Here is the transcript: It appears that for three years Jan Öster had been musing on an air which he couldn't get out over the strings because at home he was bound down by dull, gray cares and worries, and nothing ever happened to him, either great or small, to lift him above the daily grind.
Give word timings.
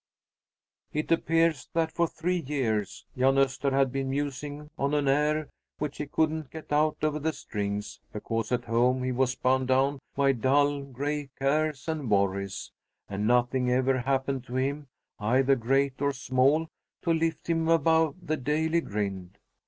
It 0.93 1.11
appears 1.11 1.69
that 1.73 1.91
for 1.91 2.07
three 2.07 2.39
years 2.39 3.05
Jan 3.15 3.35
Öster 3.37 3.71
had 3.71 3.91
been 3.91 4.09
musing 4.09 4.71
on 4.75 4.95
an 4.95 5.07
air 5.07 5.49
which 5.77 5.97
he 5.99 6.07
couldn't 6.07 6.49
get 6.49 6.73
out 6.73 6.97
over 7.03 7.19
the 7.19 7.31
strings 7.33 7.99
because 8.11 8.51
at 8.51 8.65
home 8.65 9.03
he 9.03 9.11
was 9.11 9.35
bound 9.35 9.67
down 9.67 9.99
by 10.15 10.31
dull, 10.31 10.81
gray 10.81 11.29
cares 11.37 11.87
and 11.87 12.09
worries, 12.09 12.71
and 13.07 13.27
nothing 13.27 13.69
ever 13.69 13.99
happened 13.99 14.43
to 14.45 14.55
him, 14.55 14.87
either 15.19 15.55
great 15.55 16.01
or 16.01 16.13
small, 16.13 16.67
to 17.03 17.13
lift 17.13 17.47
him 17.47 17.67
above 17.67 18.15
the 18.23 18.37
daily 18.37 18.81
grind. 18.81 19.37